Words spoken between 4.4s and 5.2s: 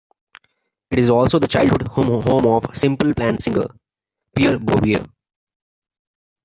Bouvier.